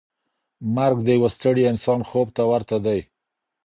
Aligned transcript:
مرګ 0.75 0.97
د 1.03 1.07
یو 1.15 1.27
ستړي 1.35 1.63
انسان 1.71 1.99
خوب 2.09 2.27
ته 2.37 2.43
ورته 2.51 2.77
دی. 2.85 2.99